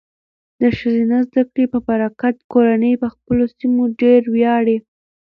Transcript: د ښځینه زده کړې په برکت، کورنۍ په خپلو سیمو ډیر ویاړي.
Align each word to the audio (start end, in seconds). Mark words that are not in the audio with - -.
د 0.61 0.63
ښځینه 0.77 1.17
زده 1.27 1.43
کړې 1.49 1.65
په 1.73 1.79
برکت، 1.87 2.35
کورنۍ 2.51 2.93
په 3.01 3.07
خپلو 3.13 3.43
سیمو 3.57 3.83
ډیر 4.01 4.21
ویاړي. 4.35 4.77